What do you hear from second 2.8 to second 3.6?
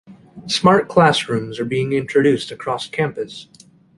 the campus.